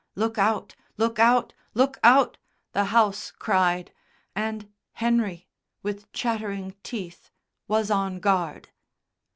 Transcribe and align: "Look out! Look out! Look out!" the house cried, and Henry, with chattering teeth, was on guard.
"Look 0.15 0.39
out! 0.39 0.73
Look 0.97 1.19
out! 1.19 1.53
Look 1.75 1.99
out!" 2.03 2.39
the 2.71 2.85
house 2.85 3.29
cried, 3.29 3.93
and 4.35 4.67
Henry, 4.93 5.47
with 5.83 6.11
chattering 6.11 6.73
teeth, 6.81 7.29
was 7.67 7.91
on 7.91 8.17
guard. 8.19 8.69